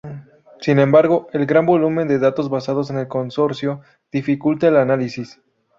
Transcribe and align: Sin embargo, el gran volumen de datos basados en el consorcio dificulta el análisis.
Sin 0.61 0.79
embargo, 0.79 1.27
el 1.31 1.45
gran 1.45 1.67
volumen 1.67 2.07
de 2.07 2.17
datos 2.17 2.49
basados 2.49 2.89
en 2.89 2.97
el 2.97 3.07
consorcio 3.07 3.81
dificulta 4.11 4.67
el 4.67 4.77
análisis. 4.77 5.39